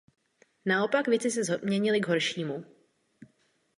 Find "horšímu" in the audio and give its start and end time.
2.07-2.65